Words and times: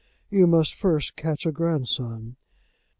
"You 0.31 0.47
must 0.47 0.73
first 0.73 1.15
catch 1.15 1.45
a 1.45 1.51
grandson." 1.51 2.35